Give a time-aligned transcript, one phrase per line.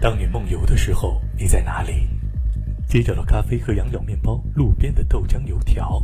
[0.00, 2.06] 当你梦游的时候，你在哪里？
[2.86, 6.00] 街角的咖啡和羊角面包，路边的豆浆油条。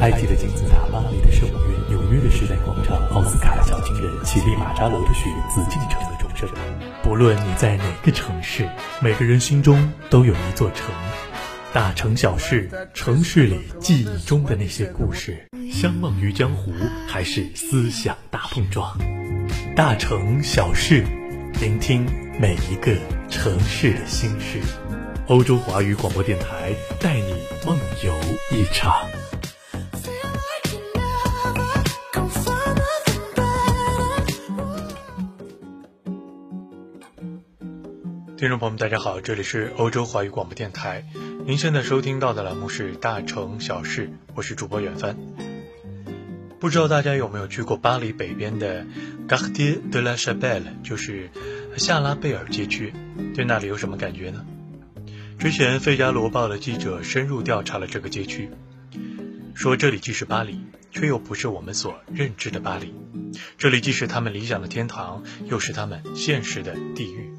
[0.00, 6.46] 埃及的金字塔，巴黎的圣母院，纽约的时代广场，奥斯卡的小金人，乞力马扎罗的雪，紫禁城的钟声。
[7.02, 8.68] 不论你在哪个城市，
[9.00, 10.94] 每个人心中都有一座城。
[11.72, 16.72] 大城小事，城市里记忆中的那些故事，相忘于江湖，
[17.08, 18.96] 还是思想大碰撞？
[19.74, 21.04] 大城小事，
[21.60, 22.04] 聆听
[22.38, 22.94] 每一个
[23.30, 24.60] 城市的心事。
[25.28, 28.14] 欧洲华语广播电台带你梦游
[28.50, 28.92] 一场。
[38.36, 41.06] 听众朋友们，大家好，这里是欧洲华语广播电台，
[41.46, 45.16] 您现在收听到的栏目是《大城小事》，我是主播远帆。
[46.64, 48.86] 不知道大家有没有去过巴黎北边的
[49.28, 51.28] Quartier de la chabel 就是
[51.76, 52.94] 夏拉贝尔街区，
[53.34, 54.46] 对那里有什么感觉呢？
[55.38, 58.48] 之前《费加罗报》的记者深入调查了这个街区，
[59.54, 60.58] 说这里既是巴黎，
[60.90, 62.94] 却又不是我们所认知的巴黎，
[63.58, 67.30] 这里既是他们理想的天堂，又是他们现实的地狱。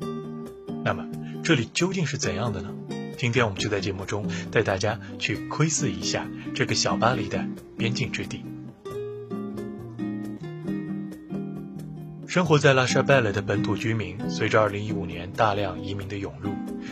[0.84, 1.04] 那么，
[1.44, 2.70] 这里究竟是怎样的呢？
[3.18, 7.44] 今天我们就在节目中带大家去窥视一下这个小巴黎的
[7.76, 8.46] 边境之地。
[12.36, 16.52] 生活在拉沙贝勒的本土居民，随着2015年大量移民的涌入，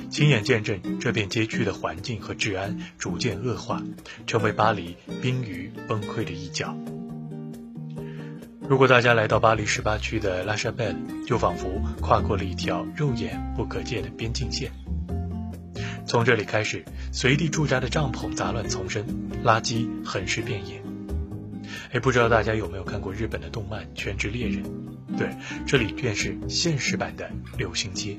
[0.09, 3.83] 亲眼见证这片街区的环境和治安逐渐恶化，
[4.25, 6.73] 成为巴黎濒于崩溃的一角。
[8.69, 10.95] 如果大家来到巴黎十八区的拉沙贝勒，
[11.27, 11.67] 就仿佛
[11.99, 14.71] 跨过了一条肉眼不可见的边境线。
[16.07, 19.05] 从这里开始，随地驻扎的帐篷杂乱丛生，
[19.43, 20.81] 垃圾横尸遍野。
[21.91, 24.63] 哎，不知道大家有没有看过日本的动漫《全职猎人》？
[25.17, 28.17] 对，这里便是现实版的流行街。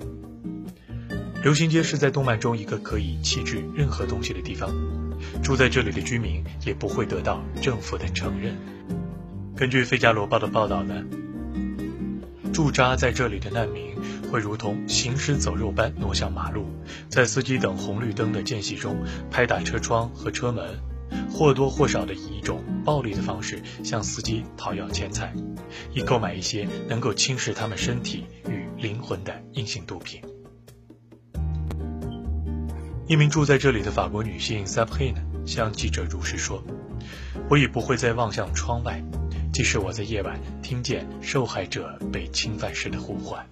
[1.43, 4.73] 流行街是在动漫中一个可以弃置任何东西的地方，
[5.43, 8.57] 住在这里的居民也不会得到政府的承认。
[9.55, 11.05] 根据《费加罗报》的报道呢，
[12.53, 13.95] 驻扎在这里的难民
[14.33, 16.67] 会如同行尸走肉般挪向马路，
[17.09, 18.97] 在司机等红绿灯的间隙中
[19.31, 20.79] 拍打车窗和车门，
[21.31, 25.33] 或多或少的以一种暴力的方式向司机讨要钱财，
[25.93, 30.21] 以购买一些能够侵蚀他们身体与灵魂的硬性毒品。
[33.07, 36.63] 一名住在这里的法国女性 s a b r i n e 向记者如实说
[37.51, 39.03] ：“我已不会再望向窗外。”
[39.53, 43.47] 即使我在夜晚听见受害者被侵犯时的呼唤，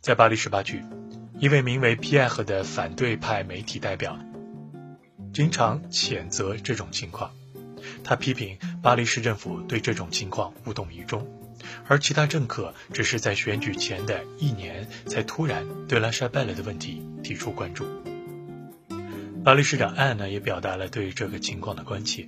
[0.00, 0.82] 在巴黎十八区，
[1.44, 4.18] 一位名为皮埃赫的反对派媒体代表
[5.30, 7.32] 经常谴责这种情况。
[8.02, 11.28] 他批评巴黎市政府对这种情况无动于衷，
[11.86, 17.84] 而其他政客只是在选举前的一年才突然对拉沙贝勒的问题提出关注。
[19.44, 22.26] 巴黎市长安呢也表达了对这个情况的关切，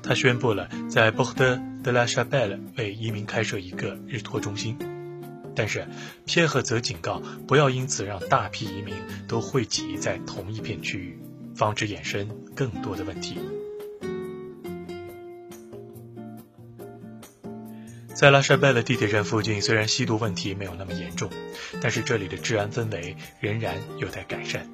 [0.00, 4.78] 他宣布了在博德德拉沙贝勒为移民开设一个日托中心，
[5.54, 5.86] 但是
[6.26, 8.94] 皮赫则警告不要因此让大批移民
[9.28, 11.18] 都汇集在同一片区域，
[11.54, 13.38] 防止衍生更多的问题。
[18.14, 21.28] 在拉沙贝勒地铁站附近，虽然吸毒问题没有那么严重，
[21.82, 24.68] 但是这里的治安氛围仍然有待改善。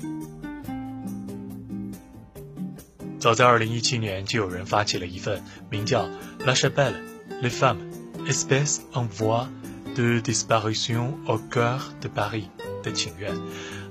[3.18, 6.08] 早在2017年，就有人发起了一份名叫
[6.44, 6.94] “La Chapelle,
[7.42, 7.78] les femmes,
[8.26, 9.48] espèces en voie
[9.94, 12.44] de disparition au cœur de Paris”
[12.82, 13.34] 的请愿，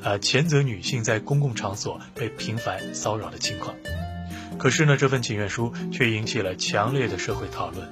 [0.02, 3.76] 啊，谴责女性在公共场所被频繁骚扰的情况。
[4.58, 7.88] 可是呢，这份请愿书却引起了强烈的社会讨论。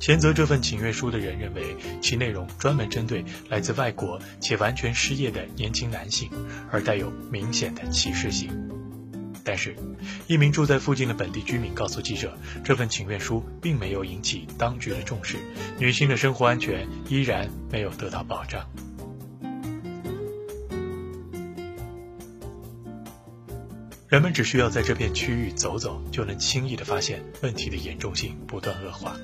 [0.00, 6.30] 谴责这份请愿书的人认为，其内容专门针对来自外国且完全失业的年轻男性，
[6.70, 8.75] 而带有明显的歧视性。
[9.46, 9.76] 但是，
[10.26, 15.36] 一名住在附近的本地居民告诉记者，这份请愿书并没有引起当局的重视，
[15.78, 18.68] 女性的生活安全依然没有得到保障。
[24.08, 29.14] 人们只需要在这片区域走走，就能轻易地发现问题的严重性不断恶化。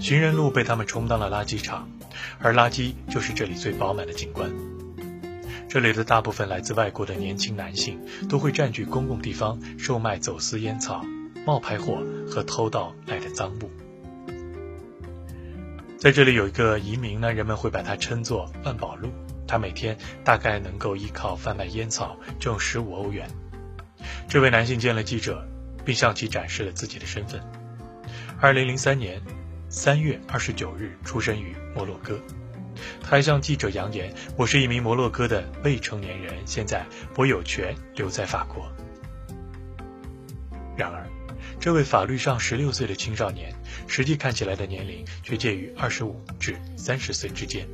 [0.00, 1.88] 行人路被他们充当了垃圾场，
[2.38, 4.52] 而垃圾就是这里最饱满的景观。
[5.72, 7.98] 这里的大部分来自外国的年轻男性
[8.28, 11.02] 都会占据公共地方，售卖走私烟草、
[11.46, 13.70] 冒牌货和偷盗来的赃物。
[15.96, 19.08] 在这里有一个移民呢，人们会把它称作万宝路。
[19.46, 23.26] 他每天大概能够依靠贩卖烟草挣十五欧元。
[24.28, 25.42] 这位男性见了记者，
[25.86, 27.40] 并向其展示了自己的身份。
[28.38, 29.22] 二零零三年，
[29.70, 32.20] 三月二十九日出生于摩洛哥。
[33.02, 36.86] 他还向记者扬言：“我是一名摩洛哥的未成年人，现在
[37.16, 38.70] 我有权留在法国。”
[40.76, 41.06] 然而，
[41.60, 43.54] 这位法律上十六岁的青少年，
[43.86, 47.68] 实际看起来的年龄却介于二十五至三十岁之间。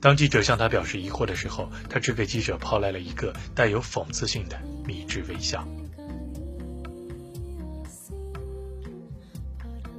[0.00, 5.66] 当记者向他表示疑惑的时候，他只给记者抛来了一个带有讽刺性的迷之微笑。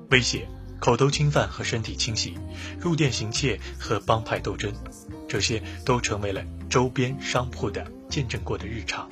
[0.10, 0.48] 威胁、
[0.80, 2.38] 口头侵犯和身体侵袭、
[2.80, 4.74] 入店行窃和帮派斗争，
[5.28, 9.10] 这些都成为了周边商铺的见证过的日常。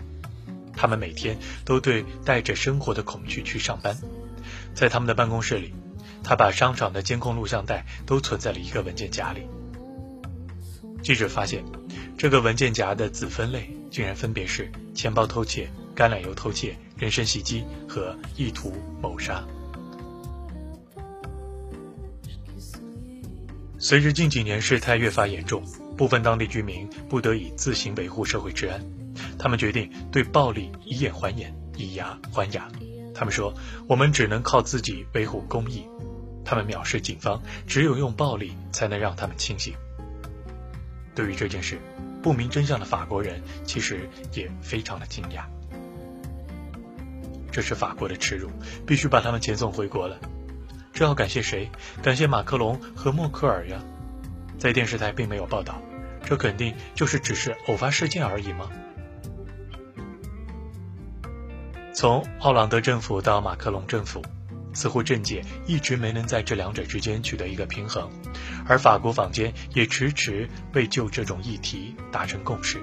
[0.73, 3.97] 他们每天都对带着生活的恐惧去上班。
[4.73, 5.73] 在他们的办公室里，
[6.23, 9.41] 他把商场的监控录像带都存在了一个文件夹里。
[11.03, 11.63] 记者发现，
[12.17, 19.43] 这个文件夹的子分类竟然分别是钱包偷窃、橄榄油偷窃、人身袭击和意图谋杀。
[23.87, 25.63] 随着近几年事态越发严重，
[25.95, 28.85] 部分当地居民不得已自行维护社会治安，
[29.39, 32.67] 他们决定对暴力以眼还眼，以牙还牙。
[33.15, 33.53] 他们说
[33.87, 35.85] ：“我们只能靠自己维护公义。”
[36.43, 39.73] 他们藐视警方，只有用暴力才能让他们清醒。
[41.15, 41.79] 对于这件事，
[42.21, 45.45] 不明真相的法国人其实也非常的惊讶。
[47.53, 48.49] 这是法国的耻辱，
[48.85, 50.19] 必须把他们遣送回国了。
[50.97, 51.69] 这要感谢谁？
[52.01, 53.77] 感谢马克龙和默克尔呀。
[54.57, 55.79] 在电视台并没有报道，
[56.25, 58.67] 这肯定就是只是偶发事件而已吗？
[61.93, 64.23] 从奥朗德政府到马克龙政府。
[64.73, 68.09] 似乎政界一直没能在这两者之间取得一个平衡，
[68.67, 72.79] 而法国坊间也迟迟未就这种议题达成共识。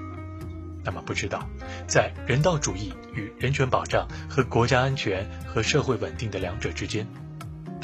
[0.84, 1.48] 那么，不知道
[1.88, 7.06] 在人道主义与人权保障和国家安全和社会稳定的两者之间，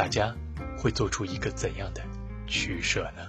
[0.01, 0.35] 大家
[0.79, 2.01] 会做出一个怎样的
[2.47, 3.29] 取舍呢？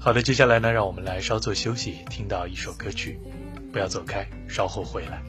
[0.00, 3.20] 好的，接下来呢，让我们来稍作休息，听到一首歌曲，
[3.72, 5.22] 不要走开，稍后回来。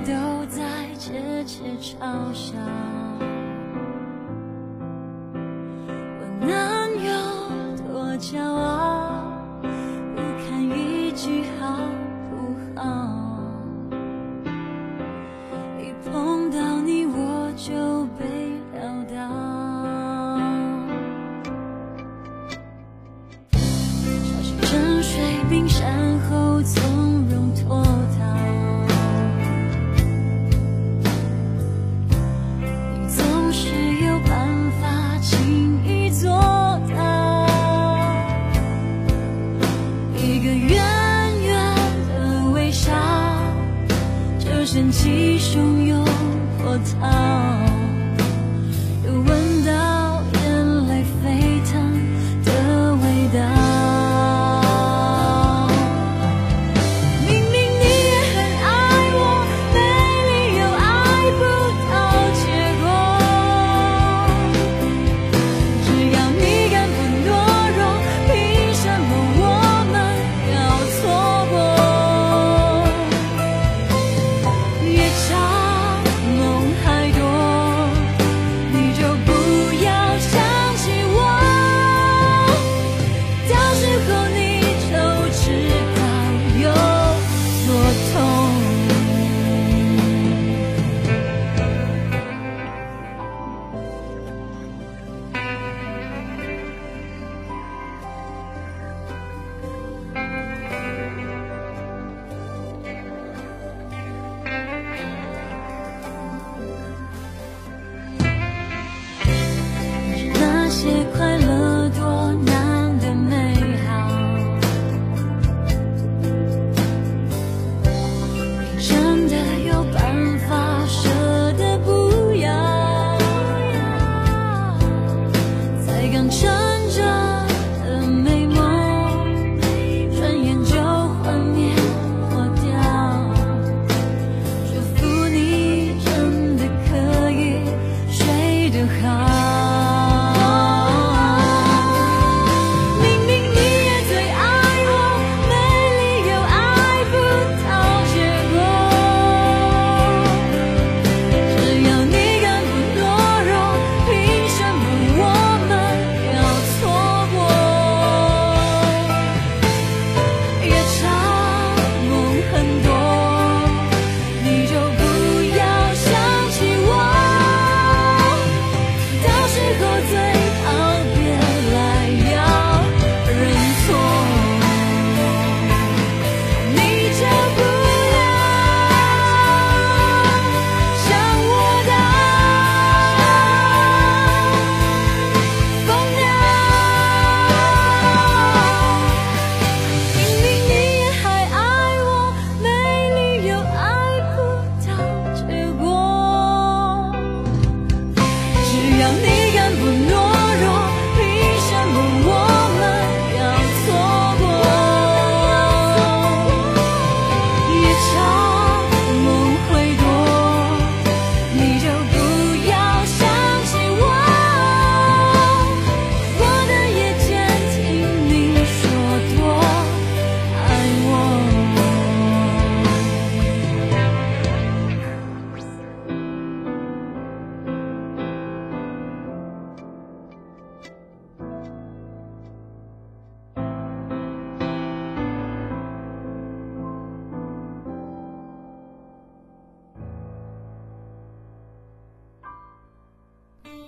[0.00, 0.62] 都在
[0.98, 2.54] 窃窃嘲笑，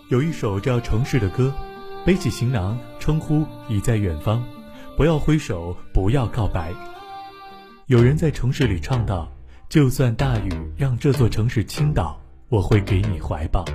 [0.09, 1.53] 有一首叫《城市的歌》，
[2.07, 4.43] 背起行囊，称呼已在远方，
[4.97, 6.73] 不要挥手，不要告白。
[7.89, 9.31] 有人在城市里唱道
[9.69, 13.67] ：“就算大雨让这座城市倾倒，我会给你怀抱。”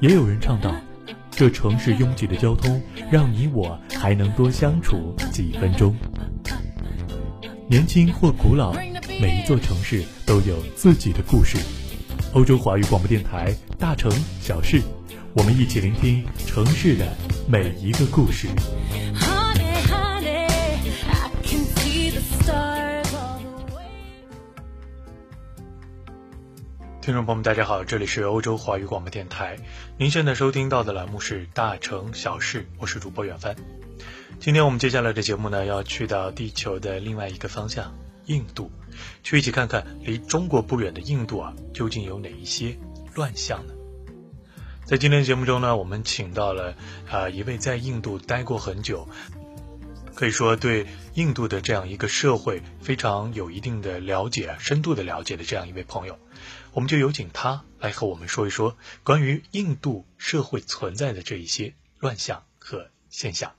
[0.00, 0.74] 也有人唱道
[1.30, 2.80] ：“这城市拥挤的交通，
[3.10, 5.94] 让你我还能多相处几分钟。”
[7.68, 8.72] 年轻或古老，
[9.20, 11.58] 每一座城市都有自己的故事。
[12.34, 14.10] 欧洲华语广播电台，大城
[14.40, 14.82] 小事，
[15.34, 17.06] 我们一起聆听城市的
[17.46, 18.48] 每一个故事。
[27.00, 29.56] 听众朋友们，大家好，这里是欧洲华语广播电台，
[29.96, 33.54] 您现在收听到的栏目是《大城小事》，我是主播远帆。
[34.40, 37.94] 今天我们接下来的节目呢，要去到地球的另外一个方向——
[38.26, 38.70] 印度。
[39.22, 42.76] 去一起看看离中国不远的印度啊，究竟有哪一些
[43.14, 43.74] 乱象呢？
[44.84, 46.76] 在今天节目中呢，我们请到了
[47.10, 49.08] 啊一位在印度待过很久，
[50.14, 56.18] 可以说对印度的这样一个社会非常有一定的了解、深度的了解的这样一位朋友，
[56.72, 63.52] 我们就有请他来和我们说一说关于印度社会存在的这一些乱象和现象。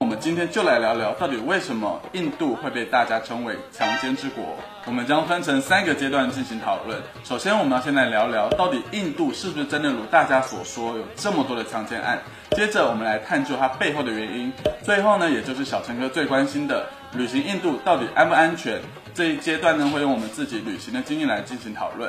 [0.00, 4.56] 我们今天就来聊聊，到底为什么印度会被大家称为强奸之国？
[4.86, 6.96] 我们将分成三个阶段进行讨论。
[7.24, 12.22] 首先，我们要先来聊聊，到底印度是不是真的如大家所说有这么多的强奸案？
[12.52, 14.52] 接着，我们来探究它背后的原因。
[14.84, 18.80] 最后呢，也就是小陈哥最关心的，旅行印度到底安不安全？
[19.12, 22.08] 这一阶段呢，会用我们自己旅行的经验来进行讨论。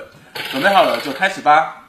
[0.52, 1.89] 准备好了，就开始吧。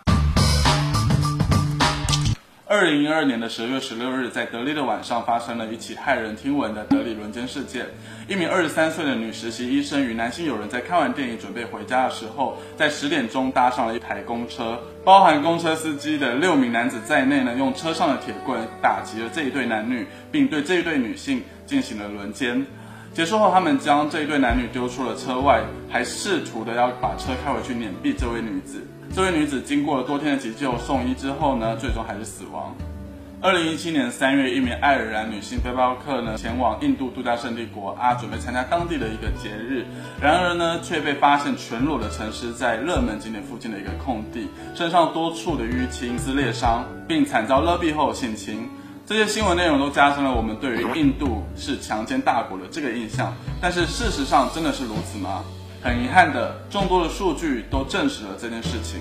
[2.70, 7.84] 二零一二年的十月十六日，在德里的晚上，发生了一起骇人听闻的德里轮奸事件。
[8.28, 22.64] 一名二十三岁的女实习医生与男性友人在看完电影准备回家的时候，在十点钟搭上了一台公车，包含公车司机的六名男子在内呢，用车上的铁棍打击了这一对男女，并对这一对女性进行了轮奸。
[23.12, 25.60] 结束后，他们将这一对男女丢出了车外，
[25.90, 28.86] 还试图的要把车开回去碾毙这位女子。
[29.12, 32.72] 这位女子经过了多天的急救送医之后呢，最终还是死亡。
[33.42, 39.84] 二零一七年三月，一名爱尔兰女性背包客呢前往印度度假胜地国阿，准备参加当地的一个节日，
[40.22, 48.68] 然而呢却被发现全裸的沉尸在热门景点附近的一个空地，身上多处的淤青、撕裂伤，并惨遭勒毙后性侵。
[49.06, 55.42] 这些新闻内容都加深了我们对于印度是强奸大国的这个印象，但是事实上真的是如此吗？
[55.82, 59.00] 很遗憾的，众多的数据都证实了这件事情。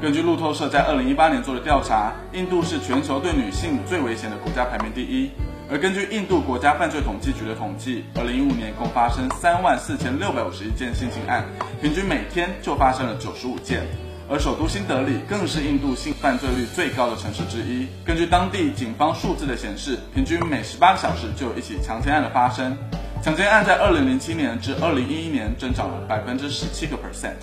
[0.00, 5.30] 根据路透社在二零一八年做的调查，印度是全球对女性最危险的国家，排名第一。
[5.70, 11.44] 而根据印度国家犯罪统计局的统计，二零一五年共发生三万四千六百五十一件性侵案，
[11.82, 13.82] 平均每天就发生了九十五件。
[14.30, 17.86] 而首都新德里更是印度性犯罪率最高的城市之一。
[18.04, 22.76] 根据当地警方数字的显示，平均每十八个小时就有一起强奸案的发生。
[23.20, 27.34] 强奸案在二零零七年至二零一一年增长了百分之十七个 percent，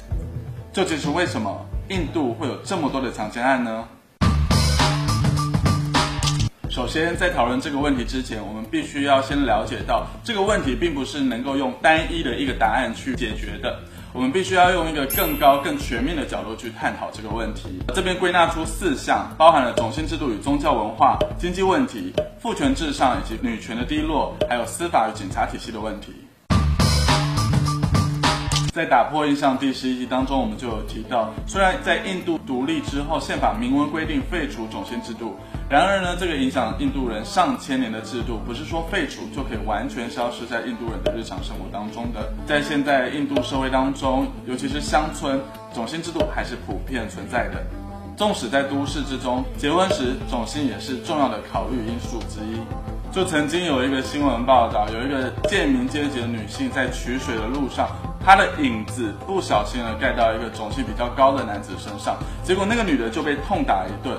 [0.71, 3.85] 这就是为什么印度会有这么多的强奸案呢？
[6.69, 13.77] 首先，在讨论这个问题之前，我们必须要先了解到，这个问题并不是能够用单一的一个答案去解决的。
[14.15, 17.81] 我们必须要用一个更高、更全面的角度去探讨这个问题。
[17.93, 26.13] 这边归纳出四项，包含了种姓制度与宗教文化、经济问题、父权至上以及女权的低落，还有司法与警察体系的问题。
[28.75, 35.33] 在打破印象第十一集当中，我们就有提到，虽然在印度独立之后，宪法明文规定废除种姓制度。
[35.69, 42.29] 然而呢，这个影响印度人上千年的制度，不是说废除就可以完全消失在印度人的日常生活当中的。
[42.45, 45.39] 在现在印度社会当中，尤其是乡村，
[45.73, 47.65] 种姓制度还是普遍存在的。
[48.17, 52.59] 纵使在都市之中，结婚时种姓也是重要的考虑因素之一。
[53.09, 57.87] 就曾经有一个新闻报道，有一个贱民阶级的女性在取水的路上，
[58.25, 64.17] 他的影子不小心的盖到一个种气比较高的男子身上，结果那个女的就被痛打一顿。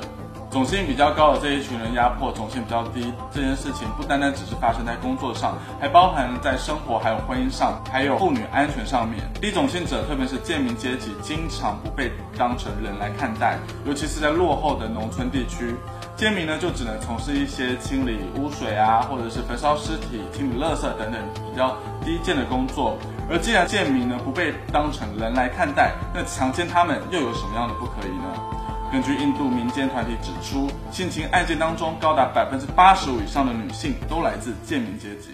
[0.49, 9.21] 种性比较高的这一群人压迫种性比较低这件事情，不单单只是发生在工作上，还包含在生活、还有婚姻上，还有妇女安全上面。
[9.41, 15.75] 低种姓者，特别是贱民阶级，经常不被当成人来看待，尤其是在落后的农村地区，
[16.17, 22.97] 贱民呢就只能从事一些清理污水啊，或者是焚烧尸体、清理垃圾等等比较低贱的工作。
[23.29, 28.56] 而既然贱民呢不被当成人来看待，那强奸他们又有什么样的不可以呢？
[28.93, 35.31] 根据印度民间团体指出，性侵案件当中，高达百分之八十五以上的女性都来自贱民阶级。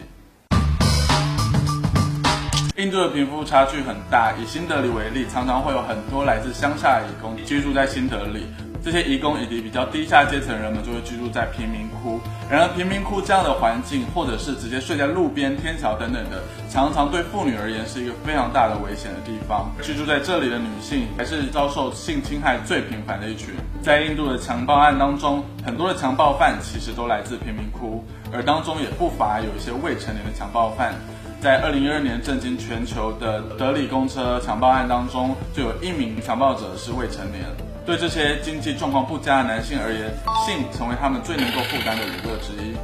[2.77, 8.47] 印度的贫富差距很大，以新德里为例，常常会有很多来自乡下的移工居住在新德里。
[8.83, 12.19] 这些移工以及比较低下阶层人们就会居住在贫民窟。
[12.53, 19.73] 然而，贫民窟这样的环境，或者是直接睡在路边、天桥等等的，常常对妇女而言是一个非常大的危险的地方。
[19.81, 23.55] 居住在这里的女性，还是遭受性侵害最频繁的一群。
[23.81, 30.95] 在印度的强暴案当中，很多的强暴犯其实都来自贫民窟，而当中也不乏有一些未成年的强暴犯。
[31.41, 37.47] 在二零一二年震惊全球的德里公车强暴案当中，就有一名强暴者是未成年。
[37.85, 40.11] 对这些经济状况不佳的男性而言，
[40.47, 42.77] 性成为他们最能够负担的娱乐之一。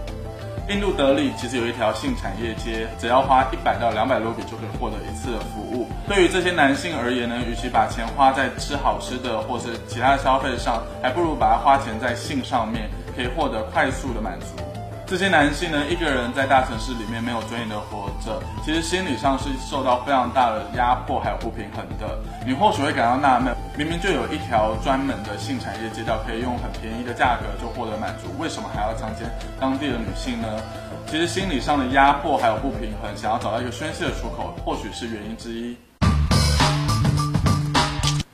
[0.69, 5.89] 印度德里其实有一条性产业街，只要花一百到两百卢比就可以获得一次的服务。
[6.07, 14.47] 对于这些男性而言呢，与其把钱花在吃好吃的或是其他消费上，还不如把它花钱在性上面，可以获得快速的满足。
[15.09, 22.19] 这些男性呢，一个人在大城市里面没有尊严的活着，其实心理上是受到非常大的压迫，还有不平衡的。
[22.47, 29.27] 你或许会感到纳闷，明明就有一条专门的性产业街道，可以用很便宜的价格就获得满足，为什么还要强奸
[29.59, 30.47] 当地的女性呢？
[31.07, 35.75] 其实心理上的压迫还有不平衡，想要找到一个宣泄的出口，或许是原因之一。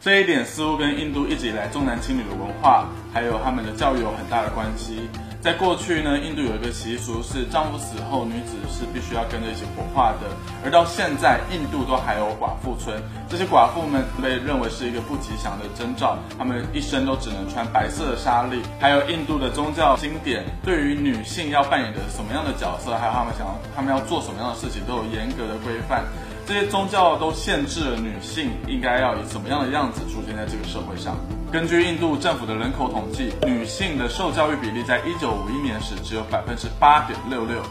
[0.04, 5.08] 这一点似乎跟印度一直以来重男轻女的文化，还有他们的教育有很大的关系。
[5.40, 10.28] 在过去呢，印度有一个习俗是丈夫死后，女子是必须要跟着一起火化的。
[10.62, 18.60] 而到现在，印度都还有寡妇村，这些寡妇们被认为是一个不吉祥的征兆，她们一生都只能穿白色的纱丽。
[18.78, 26.04] 还有印度的宗教经典，对于女性要扮演的什么样的角色，还有她们想要她们要做什么样的事情，都有严格的规范。
[26.46, 31.16] 这些宗教都限制了女性应该要以怎么样的样子出现在这个社会上。
[31.50, 37.62] 根据印度政府的人口统计，女性的受教育比例在一九五一年时只有百分之八点六六。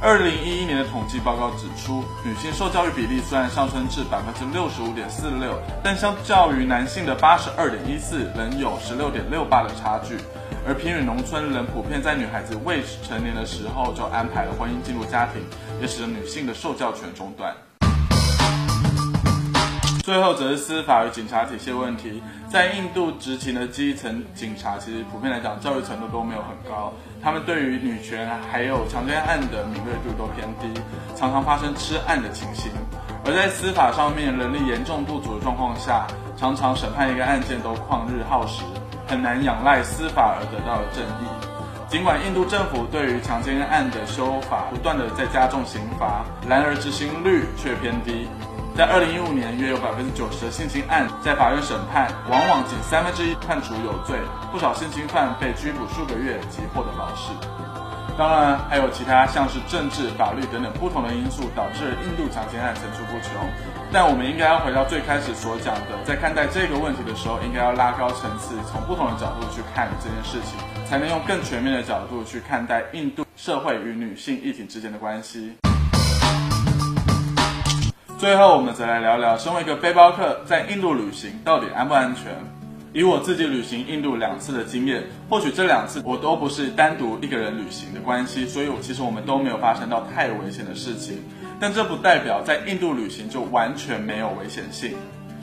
[0.00, 10.16] 二零一一年的统计报告指出，女性受教育比例虽然上升至百分之六十五点四六，但相较于男性的八十二点一四，仍有十六点六八的差距。
[10.66, 15.42] 而偏远农村人普遍在女孩子未成年的时候就安排了婚姻进入家庭，
[15.80, 17.52] 也使得女性的受教权中断。
[20.02, 30.80] 最后则是司法与警察体系问题，在印度执勤的基层警察，其实普遍来讲教育程度都没有很高，他们对于女权还有强奸案的敏锐度都偏低，
[31.14, 32.72] 常常发生吃案的情形。
[33.24, 36.04] 而在司法上面人力严重不足的状况下，
[36.36, 38.64] 常常审判一个案件都旷日耗时，
[39.06, 41.28] 很难仰赖司法而得到的正义。
[41.88, 48.26] 尽管印度政府对于强奸案的修法不断的在加重刑罚，然而执行率却偏低。
[48.74, 54.16] 在二零一五年，约有百分之九十的性侵案在法院审判，往往仅三分之一判处有罪，
[54.50, 57.28] 不少性侵犯被拘捕数个月即获得保释。
[58.16, 63.36] 当然，还有其他像是政治、法律等等不同的因素，导致印度强奸案层出不穷。
[63.92, 70.58] 但我们应该要回到最开始所讲的，在看待这个问题的时候，应该要拉高层次，从不同的角度去看这件事情，
[70.88, 75.52] 才能用更全面的角度去看待印度社会与女性议题之间的关系。
[78.22, 82.26] 最后，我们再来聊聊，身为一个背包客，在印度旅行到底安不安全？
[82.92, 91.18] 以我自己旅行印度两次的经验，或许这两次我都不是单独一个人旅行的关系，所以我其实我们都没有发生到太危险的事情。
[91.58, 94.94] 但这不代表在印度旅行就完全没有危险性。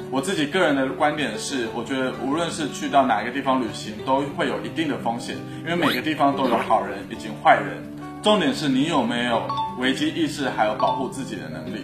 [0.10, 7.84] 我自己个人的观点是，我觉得无论是去到哪一个地方旅行，都会有一定的风险，因为每个地方都有好人以及坏人。
[8.24, 9.46] 重点是你有没有
[9.80, 11.84] 危机意识，还有保护自己的能力。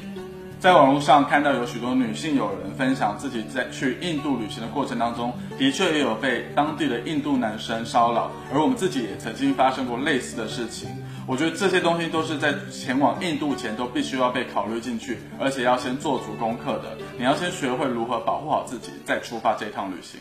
[0.65, 10.89] 在网络上看到有许多女性友人分享自己在去印度旅行的过程当中，的确也有被当地的印度男生骚扰，而我们自己也曾经发生过类似的事情。
[11.28, 16.97] 我觉得这些东西都是在前往印度前都必须要被考虑进去，而且要先做足功课的。
[17.15, 20.19] 你要先学会如何保护好自己，再出发这趟旅行。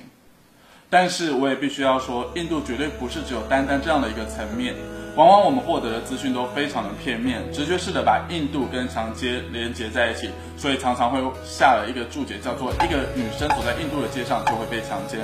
[0.91, 4.75] 但是我也必须要说，印度绝对不是只有单单这样的一个层面。
[5.16, 15.20] 往往我们获得的资讯都非常的片面，直觉式的把印度跟强奸连接在一起，所以常常会下了一个注解，叫做一个女生走在印度的街上就会被强奸。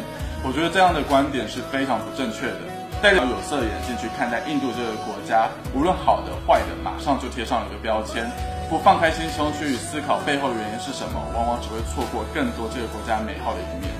[0.46, 2.60] 我觉得这样的观点是非常不正确的。
[3.02, 8.30] 戴着有色眼镜去看待印度这个国家，无论好的坏的，马上就贴上一个标签，
[8.68, 13.90] 不放开心胸去思考背后原因是什么，往往只会错过更多这个国家美好的一面。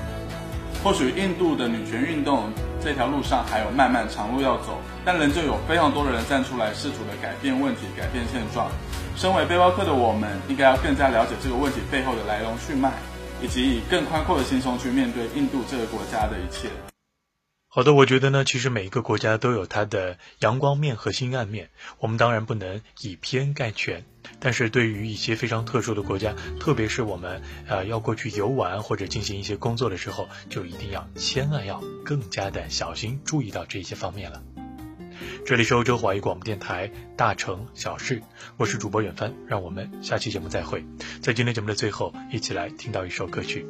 [0.83, 2.49] 或许印度的女权运动。
[2.83, 8.71] 这条路上还有漫漫长路要走，但仍旧有非常多的人站出来，试图的改变问题、改变现状。
[9.15, 12.91] 身为背包客的我们，应该要更加了解这个问题背后的来龙去脉，
[13.39, 16.69] 以及以更宽阔的心胸去面对印度这个国家的一切。
[17.73, 24.03] 好的，我觉得呢，其实每一个国家都有它的阳光面和阴暗面，我们当然不能以偏概全。
[24.41, 34.43] 但是对于一些非常特殊的国家，特别是我们呃要过去游玩或者进行一些工作的时候，就一定要千万要更加的小心，注意到这些方面了。
[35.45, 38.19] 这里是欧洲华语广播电台《大城小事》，
[38.57, 40.83] 我是主播远帆，让我们下期节目再会。
[41.21, 43.65] 在今天节目的最后，一起来听到一首歌曲。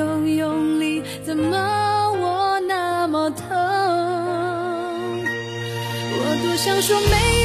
[0.00, 1.58] 有用力，怎么
[2.18, 3.46] 我那么痛？
[6.12, 7.39] 我多想说没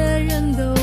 [0.00, 0.79] 的人都。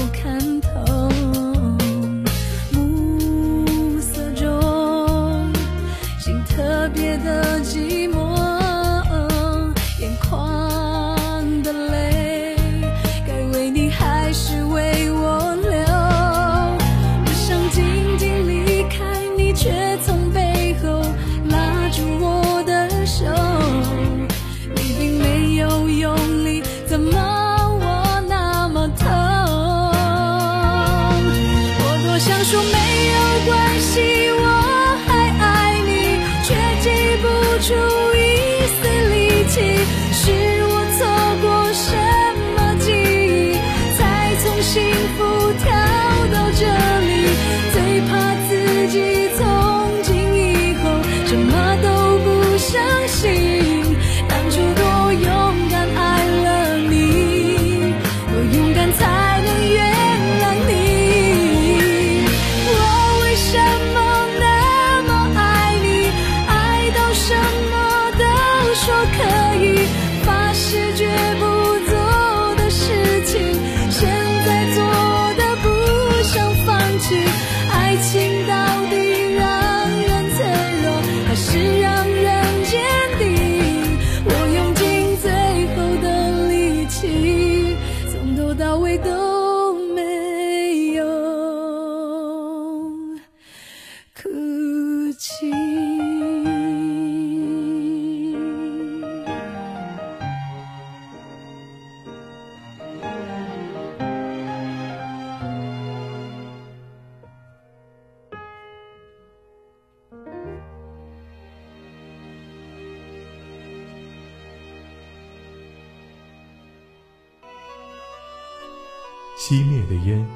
[119.49, 120.27] 熄灭的烟，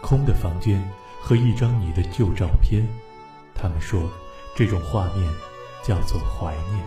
[0.00, 0.82] 空的房间
[1.20, 2.82] 和一张你的旧照片。
[3.54, 4.00] 他们说，
[4.56, 5.30] 这种画面
[5.82, 6.82] 叫做怀念。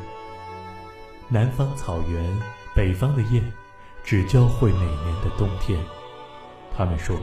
[1.27, 2.35] 南方草原，
[2.73, 3.43] 北方的雁，
[4.03, 5.79] 只交汇每年的冬天。
[6.75, 7.15] 他们说，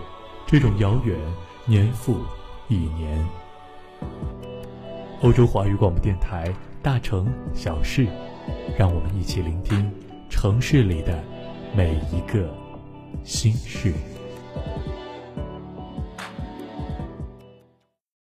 [0.47, 1.19] 这种遥远，
[1.67, 2.21] 年复
[2.69, 3.29] 一年。
[5.23, 8.07] 欧洲华语广播电台，大城小事，
[8.79, 9.93] 让我们一起聆听
[10.31, 11.21] 城市里的
[11.75, 12.49] 每一个
[13.25, 13.93] 心事。